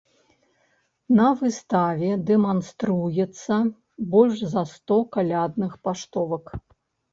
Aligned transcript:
На 1.19 1.27
выставе 1.41 2.09
дэманструецца 2.31 3.59
больш 4.17 4.37
за 4.57 4.63
сто 4.75 4.97
калядных 5.19 5.71
паштовак. 5.87 6.45